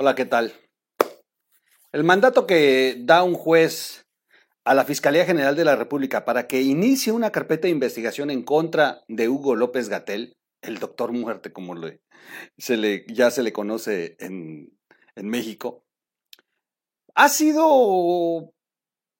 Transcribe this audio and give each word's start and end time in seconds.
Hola, 0.00 0.14
¿qué 0.14 0.26
tal? 0.26 0.52
El 1.90 2.04
mandato 2.04 2.46
que 2.46 2.98
da 3.00 3.24
un 3.24 3.34
juez 3.34 4.06
a 4.64 4.72
la 4.74 4.84
Fiscalía 4.84 5.24
General 5.24 5.56
de 5.56 5.64
la 5.64 5.74
República 5.74 6.24
para 6.24 6.46
que 6.46 6.62
inicie 6.62 7.12
una 7.12 7.32
carpeta 7.32 7.62
de 7.62 7.72
investigación 7.72 8.30
en 8.30 8.44
contra 8.44 9.02
de 9.08 9.28
Hugo 9.28 9.56
López 9.56 9.88
Gatel, 9.88 10.36
el 10.62 10.78
doctor 10.78 11.10
muerte 11.10 11.52
como 11.52 11.74
se 12.58 12.76
le, 12.76 13.06
ya 13.08 13.32
se 13.32 13.42
le 13.42 13.52
conoce 13.52 14.14
en, 14.20 14.72
en 15.16 15.28
México, 15.28 15.84
ha 17.16 17.28
sido 17.28 18.54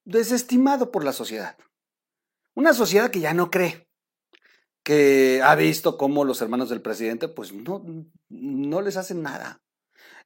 desestimado 0.05 0.91
por 0.91 1.03
la 1.03 1.11
sociedad. 1.11 1.57
Una 2.55 2.73
sociedad 2.73 3.11
que 3.11 3.19
ya 3.19 3.33
no 3.33 3.51
cree, 3.51 3.89
que 4.85 5.41
ha 5.43 5.55
visto 5.55 5.97
cómo 5.97 6.23
los 6.23 6.41
hermanos 6.41 6.69
del 6.69 6.81
presidente 6.81 7.27
pues 7.27 7.51
no, 7.51 7.83
no 8.29 8.81
les 8.81 8.95
hacen 8.95 9.21
nada 9.21 9.61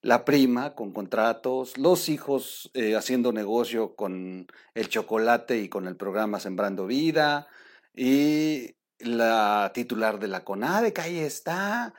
la 0.03 0.25
prima 0.25 0.75
con 0.75 0.91
contratos, 0.91 1.77
los 1.77 2.09
hijos 2.09 2.69
eh, 2.73 2.95
haciendo 2.95 3.31
negocio 3.31 3.95
con 3.95 4.47
el 4.75 4.89
chocolate 4.89 5.59
y 5.59 5.69
con 5.69 5.87
el 5.87 5.95
programa 5.95 6.41
Sembrando 6.41 6.85
Vida, 6.85 7.47
y 7.95 8.75
la 8.99 9.71
titular 9.73 10.19
de 10.19 10.27
la 10.27 10.43
CONADE, 10.43 10.91
que 10.91 11.01
ahí 11.01 11.19
está, 11.19 11.93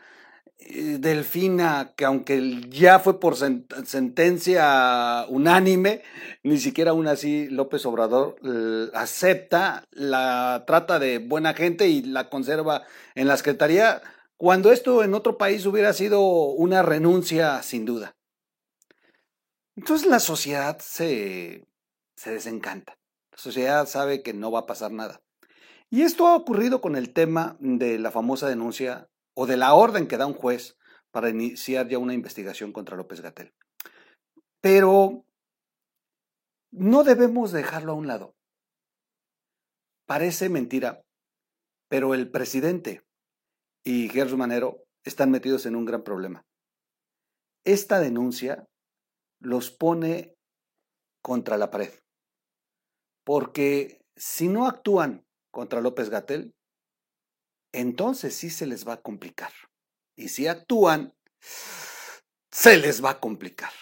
eh, 0.59 0.98
Delfina, 1.01 1.93
que 1.97 2.05
aunque 2.05 2.61
ya 2.69 2.98
fue 2.98 3.19
por 3.19 3.37
sentencia 3.37 5.25
unánime, 5.31 6.03
ni 6.43 6.59
siquiera 6.59 6.91
aún 6.91 7.09
así 7.09 7.48
López 7.48 7.87
Obrador 7.87 8.37
acepta, 8.93 9.87
la 9.93 10.65
trata 10.67 10.98
de 10.98 11.19
buena 11.19 11.55
gente 11.55 11.89
y 11.89 12.03
la 12.03 12.29
conserva 12.29 12.83
en 13.15 13.29
la 13.29 13.39
Secretaría 13.39 14.03
cuando 14.37 14.73
esto 14.73 15.02
en 15.05 15.15
otro 15.15 15.38
país 15.38 15.65
hubiera 15.66 15.93
sido 15.93 16.23
una 16.23 16.83
renuncia 16.83 17.62
sin 17.62 17.84
duda. 17.84 18.16
Entonces 19.77 20.06
la 20.06 20.20
sociedad 20.20 20.78
se, 20.78 21.67
se 22.17 22.31
desencanta. 22.31 22.98
La 23.33 23.39
sociedad 23.39 23.86
sabe 23.86 24.22
que 24.22 24.34
no 24.34 24.50
va 24.50 24.61
a 24.61 24.67
pasar 24.67 24.92
nada. 24.92 25.22
Y 25.91 26.03
esto 26.03 26.27
ha 26.27 26.36
ocurrido 26.36 26.81
con 26.81 26.97
el 26.97 27.12
tema 27.12 27.56
de 27.61 27.98
la 27.98 28.11
famosa 28.11 28.48
denuncia 28.48 29.09
o 29.34 29.47
de 29.47 29.56
la 29.56 29.75
orden 29.75 30.09
que 30.09 30.17
da 30.17 30.27
un 30.27 30.34
juez 30.34 30.77
para 31.11 31.31
iniciar 31.31 31.89
ya 31.89 31.98
una 31.98 32.14
investigación 32.14 32.72
contra 32.72 32.97
López 32.97 33.20
Gatel. 33.20 33.55
Pero 34.61 35.25
no 36.72 37.05
debemos 37.05 37.53
dejarlo 37.53 37.92
a 37.92 37.97
un 37.97 38.09
lado. 38.09 38.34
Parece 40.06 40.48
mentira, 40.48 41.05
pero 41.89 42.14
el 42.14 42.31
presidente 42.31 43.03
y 43.85 44.09
Gerson 44.09 44.39
Manero 44.39 44.87
están 45.05 45.31
metidos 45.31 45.67
en 45.67 45.77
un 45.77 45.85
gran 45.85 46.03
problema. 46.03 46.45
Esta 47.65 48.01
denuncia 48.01 48.67
los 49.41 49.71
pone 49.71 50.35
contra 51.23 51.59
la 51.59 51.71
pared. 51.71 51.93
Porque 53.25 54.01
si 54.17 54.49
no 54.49 54.67
actúan 54.67 55.27
contra 55.51 55.81
López 55.81 56.11
Gatel, 56.11 56.55
entonces 57.73 58.35
sí 58.35 58.51
se 58.51 58.67
les 58.67 58.87
va 58.87 58.95
a 58.95 59.03
complicar. 59.03 59.53
Y 60.17 60.29
si 60.29 60.47
actúan, 60.47 61.15
se 62.51 62.77
les 62.79 63.05
va 63.05 63.11
a 63.11 63.21
complicar. 63.21 63.73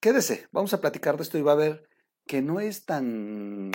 Quédese, 0.00 0.48
vamos 0.50 0.72
a 0.72 0.80
platicar 0.80 1.16
de 1.16 1.22
esto 1.22 1.38
y 1.38 1.42
va 1.42 1.52
a 1.52 1.56
ver 1.56 1.88
que 2.26 2.40
no 2.42 2.60
es 2.60 2.84
tan 2.86 3.70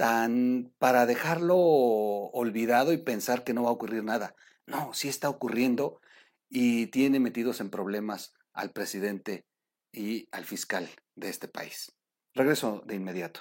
tan 0.00 0.72
para 0.78 1.04
dejarlo 1.04 1.58
olvidado 1.58 2.94
y 2.94 2.96
pensar 2.96 3.44
que 3.44 3.52
no 3.52 3.64
va 3.64 3.68
a 3.68 3.72
ocurrir 3.72 4.02
nada. 4.02 4.34
No, 4.64 4.94
sí 4.94 5.10
está 5.10 5.28
ocurriendo 5.28 6.00
y 6.48 6.86
tiene 6.86 7.20
metidos 7.20 7.60
en 7.60 7.68
problemas 7.68 8.32
al 8.54 8.70
presidente 8.70 9.44
y 9.92 10.26
al 10.32 10.46
fiscal 10.46 10.88
de 11.16 11.28
este 11.28 11.48
país. 11.48 11.92
Regreso 12.32 12.82
de 12.86 12.94
inmediato. 12.94 13.40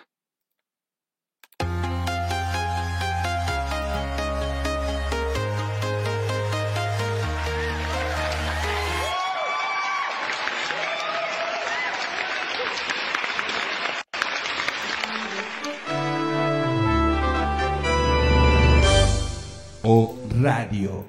Radio. 20.42 21.06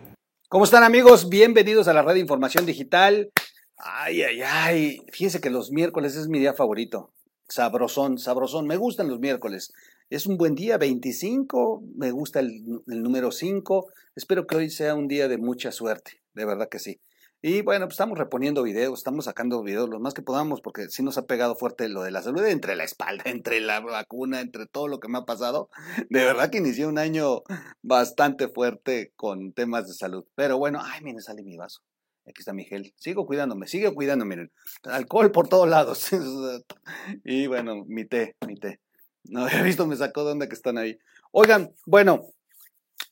¿Cómo 0.49 0.65
están 0.65 0.83
amigos? 0.83 1.29
Bienvenidos 1.29 1.87
a 1.87 1.93
la 1.93 2.03
red 2.03 2.15
de 2.15 2.21
información 2.21 2.67
digital. 2.67 3.31
Ay, 3.77 4.23
ay, 4.23 4.43
ay. 4.43 5.01
Fíjense 5.13 5.41
que 5.41 5.51
los 5.51 5.71
miércoles 5.71 6.17
es 6.17 6.27
mi 6.27 6.41
día 6.41 6.53
favorito. 6.53 7.13
Sabrosón, 7.49 8.19
sabrosón. 8.19 8.67
Me 8.67 8.77
gustan 8.77 9.09
los 9.09 9.21
miércoles. 9.21 9.73
Es 10.09 10.27
un 10.27 10.37
buen 10.37 10.57
día, 10.57 10.79
25. 10.79 11.85
Me 11.95 12.11
gusta 12.11 12.41
el, 12.41 12.63
el 12.89 13.03
número 13.03 13.31
5. 13.31 13.87
Espero 14.17 14.47
que 14.47 14.57
hoy 14.57 14.71
sea 14.71 14.97
un 14.97 15.07
día 15.07 15.29
de 15.29 15.39
mucha 15.39 15.71
suerte. 15.71 16.21
De 16.35 16.45
verdad 16.45 16.69
que 16.69 16.81
sí. 16.81 17.01
Y 17.43 17.62
bueno, 17.62 17.87
pues 17.87 17.95
estamos 17.95 18.19
reponiendo 18.19 18.62
videos, 18.62 18.99
estamos 18.99 19.25
sacando 19.25 19.62
videos 19.62 19.89
lo 19.89 19.99
más 19.99 20.12
que 20.12 20.21
podamos, 20.21 20.61
porque 20.61 20.89
sí 20.91 21.03
nos 21.03 21.17
ha 21.17 21.25
pegado 21.25 21.55
fuerte 21.55 21.89
lo 21.89 22.03
de 22.03 22.11
la 22.11 22.23
salud, 22.23 22.45
entre 22.45 22.77
la 22.77 22.84
espalda, 22.84 23.25
entre 23.31 23.61
la 23.61 23.81
vacuna, 23.81 24.43
entre 24.43 24.67
todo 24.67 24.89
lo 24.89 25.01
que 25.01 25.09
me 25.09 25.19
ha 25.19 25.25
pasado. 25.25 25.71
De 26.11 26.23
verdad 26.23 26.50
que 26.50 26.59
inicié 26.59 26.87
un 26.87 26.99
año 26.99 27.43
bastante 27.83 28.49
fuerte 28.49 29.12
con 29.17 29.55
temas 29.55 29.89
de 29.89 29.95
salud. 29.95 30.27
Pero 30.34 30.59
bueno, 30.59 30.83
ay, 30.84 31.03
miren, 31.03 31.23
sale 31.23 31.43
mi 31.43 31.56
vaso. 31.56 31.81
Aquí 32.27 32.41
está 32.41 32.53
mi 32.53 32.65
gel. 32.65 32.93
Sigo 32.97 33.25
cuidándome, 33.25 33.67
sigue 33.67 33.93
cuidándome, 33.95 34.37
miren. 34.37 34.53
Alcohol 34.84 35.33
por 35.33 35.49
todos 35.49 35.67
lados. 35.67 36.11
y 37.25 37.47
bueno, 37.47 37.87
mi 37.87 38.05
té, 38.05 38.37
mi 38.47 38.56
té. 38.56 38.81
No 39.25 39.45
había 39.45 39.62
visto, 39.62 39.87
me 39.87 39.97
sacó 39.97 40.34
de 40.34 40.47
que 40.47 40.55
están 40.55 40.77
ahí. 40.77 40.99
Oigan, 41.33 41.73
bueno, 41.87 42.27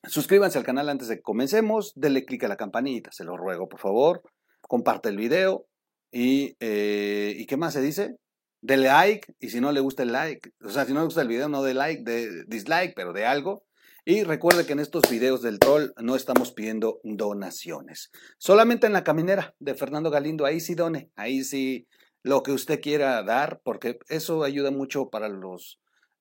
Suscríbanse 0.04 0.59
al 0.59 0.64
canal 0.64 0.88
antes 0.88 1.09
de 1.09 1.16
que 1.16 1.22
comencemos, 1.22 1.92
denle 1.97 2.25
clic 2.25 2.44
a 2.44 2.48
la 2.48 2.56
campanita, 2.56 3.10
se 3.12 3.25
lo 3.25 3.36
ruego 3.36 3.69
por 3.69 3.81
favor, 3.81 4.22
comparte 4.60 5.09
el 5.09 5.16
video 5.16 5.66
y, 6.12 6.56
eh, 6.60 7.34
¿y 7.36 7.47
qué 7.47 7.56
más 7.56 7.75
se 7.75 7.82
dice? 7.82 8.16
Dele 8.60 8.88
like 8.88 9.34
y 9.41 9.50
si 9.50 9.60
no 9.60 9.72
le 9.72 9.81
gusta 9.81 10.04
el 10.04 10.12
like, 10.12 10.50
o 10.64 10.70
sea, 10.70 10.84
si 10.84 10.92
no 10.92 11.00
le 11.00 11.06
gusta 11.06 11.22
el 11.22 11.28
video, 11.28 11.48
no 11.48 11.62
de 11.62 11.75
like, 11.75 12.03
de 12.04 12.44
dislike, 12.47 12.94
pero 12.94 13.12
de 13.12 13.26
algo. 13.26 13.64
Y 14.04 14.22
recuerde 14.22 14.64
que 14.64 14.72
en 14.72 14.78
estos 14.78 15.03
videos 15.10 15.42
del 15.42 15.58
troll 15.58 15.91
no 16.00 16.16
estamos 16.16 16.53
pidiendo 16.53 16.98
donaciones. 17.03 18.10
Solamente 18.38 18.87
en 18.87 18.94
la 18.94 19.04
caminera 19.04 19.54
de 19.58 19.75
Fernando 19.75 20.10
Galindo, 20.10 20.47
ahí 20.47 20.60
sí 20.60 20.75
done, 20.75 21.10
ahí 21.14 21.44
sí 21.44 21.87
lo 22.22 22.42
que 22.42 22.53
usted 22.53 22.81
quiera 22.81 23.22
dar, 23.22 23.60
porque 23.62 23.98
eso 24.08 24.44
ayuda 24.44 24.70
mucho 24.70 25.10
para 25.10 25.28
los 25.28 25.78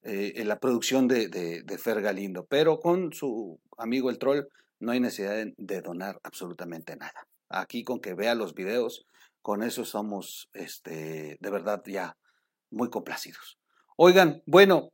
eh, 0.10 0.40
en 0.40 0.48
la 0.48 0.58
producción 0.62 1.10
de, 1.10 1.28
de, 1.28 1.78
Fer 1.78 2.02
Galindo, 2.02 2.46
pero 2.46 2.80
con 2.80 3.12
su 3.12 3.60
amigo 3.78 4.10
el 4.10 4.18
troll 4.18 4.48
no 4.80 4.94
hay 4.94 5.02
necesidad 5.02 5.46
de, 5.58 5.82
donar 5.82 6.18
absolutamente 6.24 6.96
nada. 6.96 7.28
Aquí 7.50 7.84
con 7.84 8.00
que 8.00 8.14
vea 8.14 8.34
los 8.34 8.54
videos, 8.54 9.06
con 9.42 9.64
eso 9.64 9.84
somos 9.84 10.50
este, 10.54 11.38
de 11.42 11.50
verdad 11.50 11.84
ya 11.86 12.16
muy 12.72 12.90
complacidos. 12.90 13.60
Oigan, 13.98 14.42
bueno, 14.46 14.94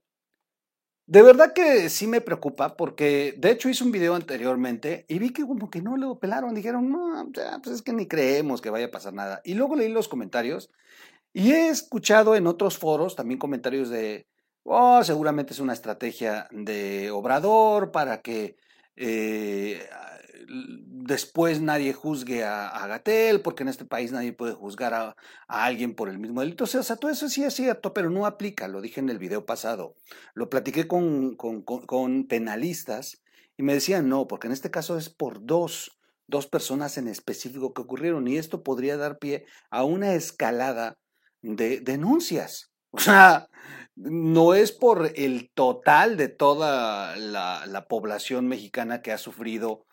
de 1.05 1.21
verdad 1.21 1.53
que 1.53 1.91
sí 1.91 2.07
me 2.07 2.21
preocupa 2.21 2.75
porque 2.75 3.35
de 3.37 3.51
hecho 3.51 3.69
hice 3.69 3.83
un 3.83 3.91
video 3.91 4.15
anteriormente 4.15 5.05
y 5.07 5.19
vi 5.19 5.29
que 5.29 5.45
como 5.45 5.69
que 5.69 5.83
no 5.83 5.95
lo 5.95 6.17
pelaron, 6.17 6.55
dijeron, 6.55 6.89
no, 6.89 7.29
pues 7.61 7.75
es 7.75 7.81
que 7.83 7.93
ni 7.93 8.07
creemos 8.07 8.61
que 8.61 8.71
vaya 8.71 8.87
a 8.87 8.91
pasar 8.91 9.13
nada. 9.13 9.41
Y 9.43 9.53
luego 9.53 9.75
leí 9.75 9.89
los 9.89 10.07
comentarios 10.07 10.71
y 11.33 11.51
he 11.51 11.69
escuchado 11.69 12.35
en 12.35 12.47
otros 12.47 12.79
foros 12.79 13.15
también 13.15 13.37
comentarios 13.37 13.91
de, 13.91 14.25
Oh, 14.63 15.03
seguramente 15.03 15.53
es 15.53 15.59
una 15.59 15.73
estrategia 15.73 16.47
de 16.51 17.11
Obrador 17.11 17.91
para 17.91 18.21
que 18.21 18.55
eh, 18.95 19.85
después 20.47 21.61
nadie 21.61 21.93
juzgue 21.93 22.43
a, 22.45 22.87
Gatel, 22.87 23.41
porque 23.41 23.63
en 23.63 23.69
este 23.69 23.85
país 23.85 24.11
nadie 24.11 24.31
puede 24.33 24.53
juzgar 24.53 24.93
a, 24.93 25.15
alguien 25.47 25.95
por 25.95 26.09
el 26.09 26.17
mismo 26.19 26.41
delito. 26.41 26.63
O 26.63 26.67
sea, 26.67 26.95
todo 26.95 27.11
eso 27.11 27.27
sí 27.29 27.43
es 27.43 27.53
cierto, 27.53 27.93
pero 27.93 28.09
no 28.09 28.25
aplica, 28.25 28.67
lo 28.67 28.81
dije 28.81 29.01
en 29.01 29.09
el 29.09 29.19
video 29.19 29.45
pasado. 29.45 29.95
Lo 30.33 30.49
platiqué 30.49 30.87
con, 30.87 31.35
con 31.35 32.27
penalistas 32.27 33.21
y 33.57 33.63
me 33.63 33.73
decían 33.73 34.09
no, 34.09 34.27
porque 34.27 34.47
en 34.47 34.53
este 34.53 34.71
caso 34.71 34.97
es 34.97 35.09
por 35.09 35.45
dos, 35.45 35.99
dos 36.27 36.47
personas 36.47 36.97
en 36.97 37.07
específico 37.07 37.73
que 37.73 37.81
ocurrieron 37.81 38.27
y 38.27 38.37
esto 38.37 38.63
podría 38.63 38.97
dar 38.97 39.19
pie 39.19 39.45
a 39.69 39.83
una 39.83 40.13
escalada 40.15 40.97
de 41.41 41.81
denuncias. 41.81 42.72
O 42.93 42.99
sea, 42.99 43.49
no 43.95 44.53
es 44.53 44.71
por 44.71 45.11
el 45.15 45.49
total 45.51 46.15
de 46.15 46.29
toda 46.29 47.15
la, 47.17 47.87
población 47.89 48.47
mexicana 48.47 49.01
que 49.01 49.11
ha 49.11 49.17
sufrido 49.17 49.85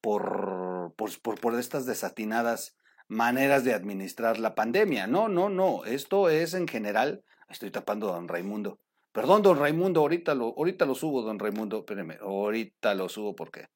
por, 0.00 0.92
por, 0.96 1.40
por, 1.40 1.58
estas 1.58 1.86
desatinadas 1.86 2.76
maneras 3.06 3.62
de 3.62 3.74
administrar 3.74 4.38
la 4.38 4.56
pandemia. 4.56 5.06
No, 5.06 5.28
no, 5.28 5.48
no. 5.48 5.84
Esto 5.84 6.28
es 6.30 6.52
en 6.54 6.66
general. 6.66 7.22
Estoy 7.48 7.70
tapando 7.70 8.10
a 8.10 8.16
don 8.16 8.26
Raimundo. 8.26 8.80
Perdón, 9.12 9.42
don 9.42 9.58
Raimundo, 9.58 10.00
ahorita 10.00 10.34
lo, 10.34 10.46
ahorita 10.56 10.84
lo 10.84 10.96
subo, 10.96 11.22
don 11.22 11.38
Raimundo. 11.38 11.78
Espéreme, 11.78 12.18
ahorita 12.20 12.94
lo 12.94 13.08
subo 13.08 13.36
porque 13.36 13.68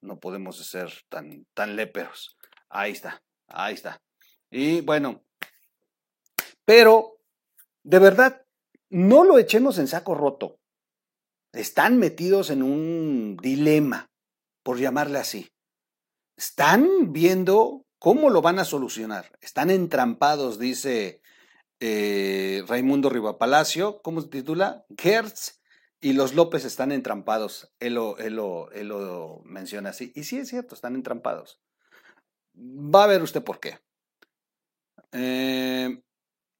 no 0.00 0.18
podemos 0.18 0.56
ser 0.56 0.92
tan, 1.08 1.46
tan 1.54 1.76
léperos. 1.76 2.36
Ahí 2.68 2.90
está, 2.90 3.22
ahí 3.46 3.74
está. 3.74 4.02
Y 4.50 4.80
bueno, 4.80 5.24
pero 6.64 7.13
de 7.84 7.98
verdad, 7.98 8.44
no 8.90 9.24
lo 9.24 9.38
echemos 9.38 9.78
en 9.78 9.86
saco 9.86 10.14
roto. 10.14 10.58
Están 11.52 11.98
metidos 11.98 12.50
en 12.50 12.62
un 12.62 13.36
dilema, 13.40 14.10
por 14.62 14.78
llamarle 14.78 15.18
así. 15.18 15.52
Están 16.36 17.12
viendo 17.12 17.86
cómo 17.98 18.30
lo 18.30 18.42
van 18.42 18.58
a 18.58 18.64
solucionar. 18.64 19.30
Están 19.40 19.70
entrampados, 19.70 20.58
dice 20.58 21.22
eh, 21.80 22.64
Raimundo 22.66 23.10
Rivapalacio, 23.10 24.00
¿cómo 24.02 24.20
se 24.20 24.28
titula? 24.28 24.84
Gertz 24.98 25.60
y 26.00 26.12
los 26.14 26.34
López 26.34 26.64
están 26.64 26.92
entrampados. 26.92 27.72
Él 27.78 27.94
lo, 27.94 28.18
él, 28.18 28.34
lo, 28.34 29.42
menciona 29.44 29.90
así. 29.90 30.12
Y 30.14 30.24
sí 30.24 30.38
es 30.38 30.48
cierto, 30.48 30.74
están 30.74 30.94
entrampados. 30.94 31.60
Va 32.56 33.04
a 33.04 33.08
ver 33.08 33.22
usted 33.22 33.44
por 33.44 33.60
qué. 33.60 33.78
Eh, 35.12 36.03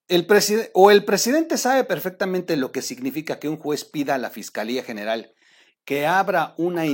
el 0.09 0.27
o 0.75 0.91
el 0.91 1.05
presidente 1.05 1.56
sabe 1.56 1.85
perfectamente 1.85 2.56
lo 2.56 2.73
que 2.73 2.83
significa 2.83 3.39
que 3.39 3.49
un 3.49 3.56
juez 3.56 3.85
pida 3.85 4.15
a 4.15 4.19
la 4.19 4.31
Fiscalía 4.31 4.83
General 4.83 5.35
que 5.85 6.06
abra 6.06 6.55
una, 6.56 6.85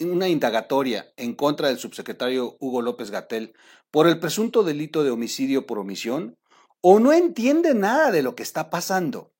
una 0.00 0.28
indagatoria 0.28 1.12
en 1.16 1.34
contra 1.34 1.68
del 1.68 1.78
subsecretario 1.78 2.56
Hugo 2.60 2.82
López 2.82 3.10
Gatel 3.10 3.54
por 3.90 4.06
el 4.06 4.20
presunto 4.20 4.62
delito 4.62 5.04
de 5.04 5.10
homicidio 5.10 5.66
por 5.66 5.78
omisión, 5.78 6.36
o 6.82 7.00
no 7.00 7.12
entiende 7.12 7.74
nada 7.74 8.10
de 8.10 8.22
lo 8.22 8.34
que 8.34 8.42
está 8.42 8.68
pasando. 8.68 9.32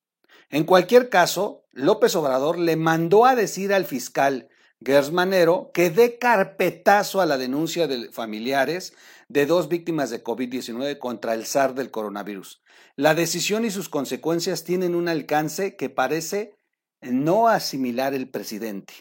En 0.49 0.65
cualquier 0.65 1.11
caso, 1.11 1.65
López 1.73 2.17
Obrador 2.17 2.59
le 2.59 2.77
mandó 2.77 3.27
a 3.27 3.35
decir 3.35 3.75
al 3.75 3.85
fiscal 3.85 4.49
Gersmanero 4.85 5.71
que 5.73 5.91
dé 5.91 6.19
carpetazo 6.19 7.21
a 7.21 7.27
la 7.27 7.39
denuncia 7.39 7.87
de 7.87 8.11
familiares 8.13 8.95
de 9.29 9.47
dos 9.47 9.69
víctimas 9.69 10.11
de 10.11 10.23
COVID-19 10.23 10.99
contra 10.99 11.35
el 11.35 11.47
SAR 11.47 11.75
del 11.75 11.91
coronavirus. 11.91 12.63
La 12.95 13.15
decisión 13.15 13.65
y 13.65 13.71
sus 13.71 13.89
consecuencias 13.89 14.65
tienen 14.65 14.95
un 14.95 15.09
alcance 15.09 15.77
que 15.77 15.89
parece 15.89 16.55
no 17.01 17.49
asimilar 17.49 18.15
el 18.15 18.29
presidente. 18.29 18.95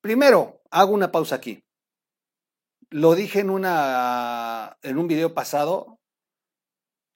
Primero, 0.00 0.62
hago 0.70 0.92
una 0.92 1.12
pausa 1.12 1.36
aquí. 1.36 1.62
Lo 2.88 3.14
dije 3.14 3.40
en, 3.40 3.50
una, 3.50 4.76
en 4.82 4.98
un 4.98 5.06
video 5.06 5.34
pasado, 5.34 5.98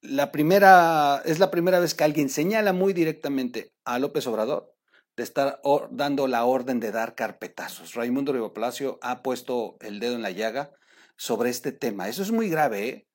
la 0.03 0.31
primera, 0.31 1.23
es 1.25 1.39
la 1.39 1.51
primera 1.51 1.81
vez 1.81 1.95
que 1.95 2.05
alguien 2.05 2.29
señala 2.29 2.73
muy 2.73 2.93
directamente 2.93 3.73
a 3.85 3.99
López 3.99 4.27
Obrador 4.27 4.74
de 5.17 5.23
estar 5.23 5.61
dando 5.91 6.27
la 6.27 6.45
orden 6.45 6.81
de 6.81 6.93
dar 6.93 7.15
carpetazos. 7.15 7.95
Raimundo 7.95 8.33
Riva 8.33 8.53
Palacio 8.53 8.99
ha 9.03 9.23
puesto 9.23 9.77
el 9.81 10.01
dedo 10.01 10.15
en 10.17 10.23
la 10.23 10.31
llaga 10.31 10.73
sobre 11.17 11.51
este 11.51 11.73
tema. 11.73 12.09
Eso 12.09 12.23
es 12.23 12.33
muy 12.33 12.49
grave, 12.49 12.89
¿eh? 12.89 13.09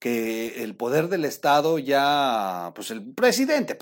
que 0.00 0.62
el 0.64 0.76
poder 0.76 1.08
del 1.08 1.26
Estado 1.26 1.78
ya, 1.78 2.72
pues 2.74 2.90
el 2.90 3.12
presidente, 3.14 3.76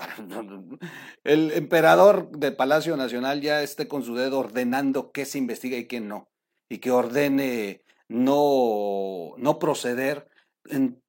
el 1.23 1.51
emperador 1.51 2.29
del 2.31 2.55
Palacio 2.57 2.97
Nacional 2.97 3.41
ya 3.41 3.63
esté 3.63 3.87
con 3.87 4.03
su 4.03 4.15
dedo 4.15 4.39
ordenando 4.39 5.11
qué 5.11 5.25
se 5.25 5.37
investiga 5.37 5.77
y 5.77 5.87
qué 5.87 6.01
no, 6.01 6.29
y 6.67 6.79
que 6.79 6.91
ordene 6.91 7.85
no, 8.09 9.33
no 9.37 9.59
proceder 9.59 10.29
en 10.65 11.01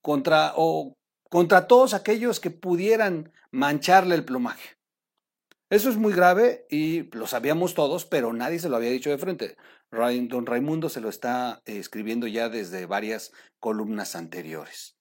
contra, 0.00 0.52
o 0.56 0.96
contra 1.28 1.66
todos 1.66 1.92
aquellos 1.92 2.38
que 2.38 2.52
pudieran 2.52 3.32
mancharle 3.50 4.14
el 4.14 4.24
plumaje. 4.24 4.76
Eso 5.72 5.88
es 5.88 5.96
muy 5.96 6.12
grave 6.12 6.66
y 6.68 7.04
lo 7.16 7.26
sabíamos 7.26 7.72
todos, 7.72 8.04
pero 8.04 8.34
nadie 8.34 8.58
se 8.58 8.68
lo 8.68 8.76
había 8.76 8.90
dicho 8.90 9.08
de 9.08 9.16
frente. 9.16 9.56
Don 9.90 10.44
Raimundo 10.44 10.90
se 10.90 11.00
lo 11.00 11.08
está 11.08 11.62
eh, 11.64 11.78
escribiendo 11.78 12.26
ya 12.26 12.50
desde 12.50 12.84
varias 12.84 13.32
columnas 13.58 14.14
anteriores. 14.14 14.98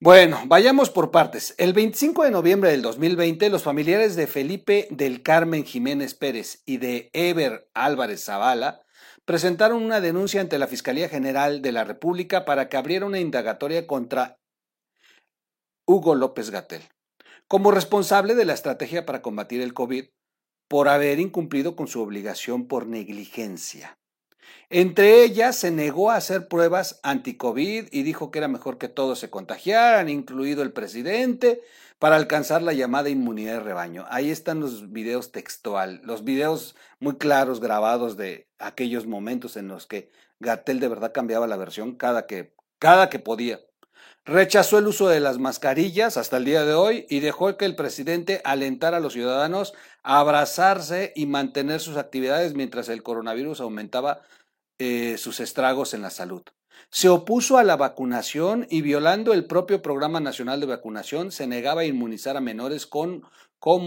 Bueno, 0.00 0.42
vayamos 0.46 0.90
por 0.90 1.12
partes. 1.12 1.54
El 1.56 1.72
25 1.72 2.24
de 2.24 2.32
noviembre 2.32 2.72
del 2.72 2.82
2020, 2.82 3.48
los 3.48 3.62
familiares 3.62 4.16
de 4.16 4.26
Felipe 4.26 4.88
del 4.90 5.22
Carmen 5.22 5.64
Jiménez 5.64 6.14
Pérez 6.14 6.64
y 6.66 6.78
de 6.78 7.08
Eber 7.12 7.70
Álvarez 7.74 8.24
Zavala 8.24 8.82
presentaron 9.24 9.84
una 9.84 10.00
denuncia 10.00 10.40
ante 10.40 10.58
la 10.58 10.66
Fiscalía 10.66 11.08
General 11.08 11.62
de 11.62 11.70
la 11.70 11.84
República 11.84 12.44
para 12.44 12.68
que 12.68 12.76
abriera 12.76 13.06
una 13.06 13.20
indagatoria 13.20 13.86
contra 13.86 14.40
Hugo 15.86 16.16
López 16.16 16.50
Gatel, 16.50 16.82
como 17.48 17.70
responsable 17.70 18.34
de 18.34 18.44
la 18.44 18.52
estrategia 18.52 19.06
para 19.06 19.22
combatir 19.22 19.62
el 19.62 19.74
COVID 19.74 20.04
por 20.68 20.88
haber 20.88 21.18
incumplido 21.18 21.74
con 21.74 21.88
su 21.88 22.02
obligación 22.02 22.68
por 22.68 22.86
negligencia. 22.86 23.98
Entre 24.70 25.24
ellas 25.24 25.56
se 25.56 25.70
negó 25.70 26.10
a 26.10 26.16
hacer 26.16 26.46
pruebas 26.46 27.00
anti-COVID 27.02 27.88
y 27.90 28.02
dijo 28.02 28.30
que 28.30 28.38
era 28.38 28.48
mejor 28.48 28.76
que 28.76 28.88
todos 28.88 29.18
se 29.18 29.30
contagiaran, 29.30 30.10
incluido 30.10 30.62
el 30.62 30.72
presidente, 30.72 31.62
para 31.98 32.16
alcanzar 32.16 32.62
la 32.62 32.74
llamada 32.74 33.08
inmunidad 33.08 33.54
de 33.54 33.60
rebaño. 33.60 34.04
Ahí 34.10 34.30
están 34.30 34.60
los 34.60 34.92
videos 34.92 35.32
textual, 35.32 36.02
los 36.04 36.22
videos 36.22 36.76
muy 37.00 37.16
claros 37.16 37.60
grabados 37.60 38.18
de 38.18 38.48
aquellos 38.58 39.06
momentos 39.06 39.56
en 39.56 39.68
los 39.68 39.86
que 39.86 40.10
Gatel 40.38 40.80
de 40.80 40.88
verdad 40.88 41.12
cambiaba 41.12 41.46
la 41.46 41.56
versión 41.56 41.96
cada 41.96 42.26
que, 42.26 42.54
cada 42.78 43.08
que 43.08 43.18
podía. 43.18 43.60
Rechazó 44.24 44.78
el 44.78 44.86
uso 44.86 45.08
de 45.08 45.20
las 45.20 45.38
mascarillas 45.38 46.16
hasta 46.18 46.36
el 46.36 46.44
día 46.44 46.64
de 46.64 46.74
hoy 46.74 47.06
y 47.08 47.20
dejó 47.20 47.56
que 47.56 47.64
el 47.64 47.76
presidente 47.76 48.42
alentara 48.44 48.98
a 48.98 49.00
los 49.00 49.14
ciudadanos 49.14 49.72
a 50.02 50.18
abrazarse 50.20 51.12
y 51.16 51.24
mantener 51.26 51.80
sus 51.80 51.96
actividades 51.96 52.54
mientras 52.54 52.90
el 52.90 53.02
coronavirus 53.02 53.60
aumentaba 53.60 54.20
eh, 54.78 55.16
sus 55.16 55.40
estragos 55.40 55.94
en 55.94 56.02
la 56.02 56.10
salud. 56.10 56.42
Se 56.90 57.08
opuso 57.08 57.58
a 57.58 57.64
la 57.64 57.76
vacunación 57.76 58.66
y 58.70 58.82
violando 58.82 59.32
el 59.32 59.46
propio 59.46 59.82
Programa 59.82 60.20
Nacional 60.20 60.60
de 60.60 60.66
Vacunación 60.66 61.32
se 61.32 61.46
negaba 61.46 61.80
a 61.80 61.86
inmunizar 61.86 62.36
a 62.36 62.40
menores 62.40 62.86
con, 62.86 63.24
con 63.58 63.86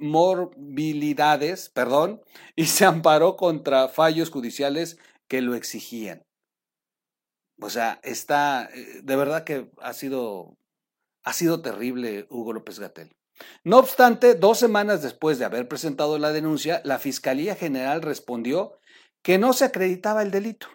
morbilidades 0.00 1.70
perdón, 1.70 2.20
y 2.54 2.66
se 2.66 2.84
amparó 2.84 3.36
contra 3.36 3.88
fallos 3.88 4.30
judiciales 4.30 4.98
que 5.28 5.40
lo 5.40 5.54
exigían. 5.54 6.24
O 7.62 7.70
sea, 7.70 8.00
está, 8.02 8.68
eh, 8.74 9.00
de 9.02 9.16
verdad 9.16 9.44
que 9.44 9.70
ha 9.80 9.92
sido, 9.92 10.56
ha 11.22 11.32
sido 11.32 11.62
terrible 11.62 12.26
Hugo 12.28 12.52
López 12.52 12.80
Gatel. 12.80 13.16
No 13.64 13.78
obstante, 13.78 14.34
dos 14.34 14.58
semanas 14.58 15.02
después 15.02 15.38
de 15.38 15.44
haber 15.44 15.68
presentado 15.68 16.18
la 16.18 16.32
denuncia, 16.32 16.82
la 16.84 16.98
Fiscalía 16.98 17.54
General 17.54 18.02
respondió 18.02 18.78
que 19.22 19.38
no 19.38 19.52
se 19.52 19.64
acreditaba 19.64 20.22
el 20.22 20.30
delito. 20.30 20.66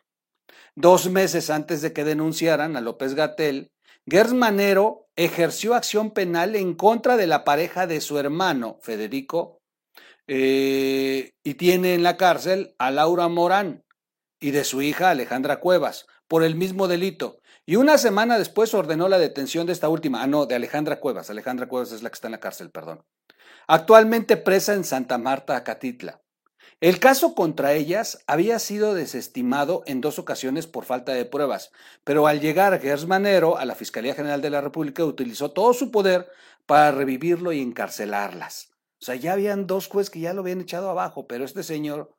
Dos 0.75 1.09
meses 1.09 1.49
antes 1.49 1.81
de 1.81 1.91
que 1.91 2.03
denunciaran 2.03 2.77
a 2.77 2.81
López 2.81 3.13
Gatel, 3.13 3.71
Gers 4.05 4.33
Manero 4.33 5.09
ejerció 5.17 5.75
acción 5.75 6.11
penal 6.11 6.55
en 6.55 6.73
contra 6.73 7.17
de 7.17 7.27
la 7.27 7.43
pareja 7.43 7.87
de 7.87 7.99
su 7.99 8.17
hermano, 8.17 8.79
Federico, 8.81 9.59
eh, 10.27 11.31
y 11.43 11.53
tiene 11.55 11.93
en 11.93 12.03
la 12.03 12.15
cárcel 12.15 12.75
a 12.77 12.91
Laura 12.91 13.27
Morán 13.27 13.83
y 14.39 14.51
de 14.51 14.63
su 14.63 14.81
hija 14.81 15.09
Alejandra 15.09 15.59
Cuevas 15.59 16.05
por 16.27 16.43
el 16.43 16.55
mismo 16.55 16.87
delito. 16.87 17.39
Y 17.65 17.75
una 17.75 17.97
semana 17.97 18.37
después 18.37 18.73
ordenó 18.73 19.09
la 19.09 19.19
detención 19.19 19.67
de 19.67 19.73
esta 19.73 19.89
última, 19.89 20.23
ah, 20.23 20.27
no, 20.27 20.45
de 20.45 20.55
Alejandra 20.55 20.99
Cuevas. 20.99 21.29
Alejandra 21.29 21.67
Cuevas 21.67 21.91
es 21.91 22.01
la 22.01 22.09
que 22.09 22.15
está 22.15 22.27
en 22.27 22.33
la 22.33 22.39
cárcel, 22.39 22.71
perdón. 22.71 23.03
Actualmente 23.67 24.37
presa 24.37 24.73
en 24.73 24.83
Santa 24.83 25.17
Marta, 25.17 25.55
Acatitla. 25.55 26.21
El 26.79 26.99
caso 26.99 27.33
contra 27.33 27.73
ellas 27.73 28.23
había 28.27 28.59
sido 28.59 28.93
desestimado 28.93 29.81
en 29.87 29.99
dos 29.99 30.19
ocasiones 30.19 30.67
por 30.67 30.85
falta 30.85 31.11
de 31.11 31.25
pruebas, 31.25 31.71
pero 32.03 32.27
al 32.27 32.39
llegar 32.39 32.79
Gers 32.79 33.07
Manero 33.07 33.57
a 33.57 33.65
la 33.65 33.73
Fiscalía 33.73 34.13
General 34.13 34.41
de 34.41 34.51
la 34.51 34.61
República 34.61 35.03
utilizó 35.03 35.51
todo 35.51 35.73
su 35.73 35.89
poder 35.89 36.29
para 36.67 36.91
revivirlo 36.91 37.51
y 37.51 37.61
encarcelarlas. 37.61 38.69
O 39.01 39.05
sea, 39.05 39.15
ya 39.15 39.33
habían 39.33 39.65
dos 39.65 39.87
jueces 39.87 40.11
que 40.11 40.19
ya 40.19 40.33
lo 40.33 40.41
habían 40.41 40.61
echado 40.61 40.89
abajo, 40.89 41.27
pero 41.27 41.45
este 41.45 41.63
señor 41.63 42.15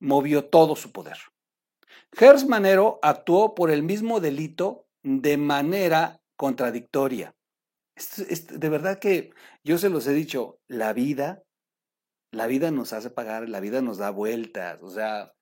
movió 0.00 0.44
todo 0.44 0.74
su 0.74 0.90
poder. 0.90 1.18
Gers 2.12 2.46
Manero 2.46 2.98
actuó 3.02 3.54
por 3.54 3.70
el 3.70 3.82
mismo 3.82 4.20
delito 4.20 4.86
de 5.02 5.36
manera 5.36 6.20
contradictoria. 6.36 7.34
de 7.96 8.68
verdad 8.68 8.98
que 8.98 9.30
yo 9.62 9.78
se 9.78 9.88
los 9.88 10.06
he 10.06 10.12
dicho, 10.12 10.58
la 10.68 10.92
vida 10.92 11.44
la 12.34 12.46
vida 12.46 12.70
nos 12.70 12.92
hace 12.92 13.10
pagar, 13.10 13.48
la 13.48 13.60
vida 13.60 13.80
nos 13.80 13.98
da 13.98 14.10
vueltas, 14.10 14.82
o 14.82 14.90
sea, 14.90 15.32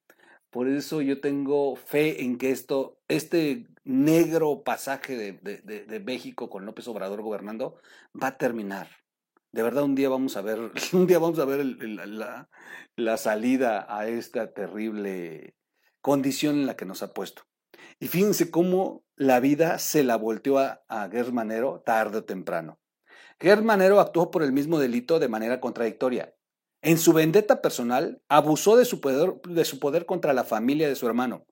por 0.50 0.68
eso 0.68 1.00
yo 1.00 1.20
tengo 1.20 1.76
fe 1.76 2.22
en 2.22 2.38
que 2.38 2.50
esto, 2.50 2.98
este 3.08 3.66
negro 3.84 4.62
pasaje 4.62 5.16
de, 5.16 6.00
México 6.00 6.50
con 6.50 6.66
López 6.66 6.86
Obrador 6.88 7.22
gobernando 7.22 7.78
va 8.20 8.28
a 8.28 8.38
terminar. 8.38 8.88
De 9.50 9.62
verdad, 9.62 9.84
un 9.84 9.94
día 9.94 10.08
vamos 10.08 10.36
a 10.36 10.42
ver, 10.42 10.58
un 10.92 11.06
día 11.06 11.18
vamos 11.18 11.38
a 11.38 11.44
ver 11.44 11.64
la, 11.64 12.48
la, 12.96 13.16
salida 13.16 13.86
a 13.88 14.08
esta 14.08 14.52
terrible 14.52 15.54
condición 16.02 16.56
en 16.56 16.66
la 16.66 16.76
que 16.76 16.84
nos 16.84 17.02
ha 17.02 17.14
puesto. 17.14 17.44
Y 17.98 18.08
fíjense 18.08 18.50
cómo 18.50 19.04
la 19.16 19.40
vida 19.40 19.78
se 19.78 20.02
la 20.02 20.16
volteó 20.16 20.58
a, 20.58 20.82
a 20.88 21.08
Manero 21.32 21.80
tarde 21.86 22.18
o 22.18 22.24
temprano. 22.24 22.80
Manero 23.62 24.00
actuó 24.00 24.30
por 24.30 24.42
el 24.42 24.52
mismo 24.52 24.78
delito 24.78 25.18
de 25.18 25.28
manera 25.28 25.60
contradictoria. 25.60 26.34
En 26.80 26.98
su 26.98 27.12
vendetta 27.12 27.62
personal, 27.62 28.22
abusó 28.28 28.76
de 28.76 28.84
su, 28.84 29.00
poder, 29.00 29.40
de 29.48 29.64
su 29.64 29.78
poder 29.78 30.04
contra 30.04 30.32
la 30.32 30.44
familia 30.44 30.88
de 30.88 30.96
su 30.96 31.06
hermano. 31.06 31.46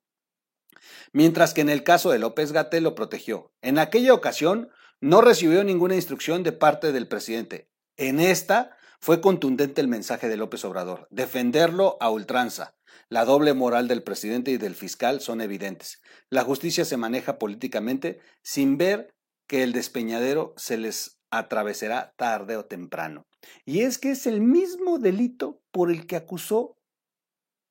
mientras 1.13 1.55
que 1.55 1.61
en 1.61 1.69
el 1.69 1.83
caso 1.83 2.11
de 2.11 2.19
López 2.19 2.53
Gatel 2.53 2.85
lo 2.85 2.95
protegió. 2.95 3.53
En 3.63 3.79
aquella 3.79 4.15
ocasión 4.15 4.71
no 5.01 5.21
recibió 5.21 5.63
ninguna 5.65 5.95
instrucción 5.95 6.43
de 6.43 6.53
parte 6.53 6.93
del 6.93 7.09
presidente. 7.09 7.71
En 7.97 8.19
esta 8.21 8.77
fue 9.01 9.23
contundente 9.23 9.81
el 9.81 9.89
mensaje 9.89 10.29
de 10.29 10.37
López 10.37 10.65
Obrador, 10.65 11.09
defenderlo 11.11 11.97
a 12.01 12.11
ultranza. 12.11 12.75
La 13.09 13.25
doble 13.25 13.55
moral 13.55 13.89
del 13.89 14.03
presidente 14.03 14.51
y 14.51 14.59
del 14.59 14.75
fiscal 14.75 15.21
son 15.21 15.41
evidentes. 15.41 16.03
La 16.29 16.45
justicia 16.45 16.85
se 16.85 16.99
maneja 16.99 17.39
políticamente 17.39 18.21
sin 18.43 18.77
ver 18.77 19.15
que 19.47 19.63
el 19.63 19.73
despeñadero 19.73 20.53
se 20.57 20.77
les 20.77 21.19
atravesará 21.31 22.13
tarde 22.17 22.57
o 22.57 22.67
temprano. 22.67 23.27
Y 23.65 23.81
es 23.81 23.99
que 23.99 24.11
es 24.11 24.27
el 24.27 24.43
mismo 24.43 24.99
delito 24.99 25.63
por 25.71 25.91
el 25.91 26.07
que 26.07 26.17
acusó 26.17 26.77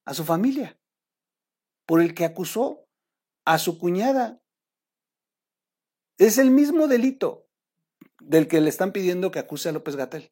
a 0.06 0.16
su 0.16 0.26
familia, 0.26 0.80
por 1.86 2.02
el 2.02 2.16
que 2.16 2.26
acusó 2.26 2.88
a 3.46 3.60
su 3.60 3.78
cuñada. 3.78 4.42
Es 6.18 6.40
el 6.40 6.50
mismo 6.50 6.88
delito 6.88 7.48
del 8.20 8.48
que 8.48 8.62
le 8.62 8.70
están 8.70 8.92
pidiendo 8.92 9.30
que 9.30 9.40
acuse 9.40 9.70
a 9.70 9.74
López 9.74 9.96
Gatel. 9.96 10.32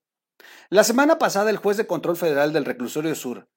La 0.70 0.84
semana 0.84 1.18
pasada 1.18 1.50
el 1.50 1.58
juez 1.58 1.78
de 1.78 1.88
control 1.88 2.18
federal 2.18 2.54
del 2.54 2.66
reclusorio 2.66 3.16
sur, 3.16 3.48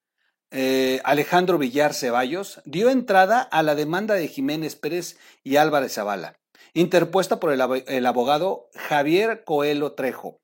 eh, 0.50 1.00
Alejandro 1.04 1.58
Villar 1.58 1.94
Ceballos, 1.94 2.60
dio 2.64 2.90
entrada 2.90 3.40
a 3.40 3.62
la 3.62 3.74
demanda 3.74 4.14
de 4.14 4.28
Jiménez 4.28 4.76
Pérez 4.76 5.18
y 5.42 5.56
Álvarez 5.56 5.94
Zavala, 5.94 6.38
interpuesta 6.74 7.40
por 7.40 7.52
el, 7.52 8.06
abogado 8.06 8.68
Javier 8.74 9.44
Coelho 9.44 9.92
Trejo, 9.92 10.40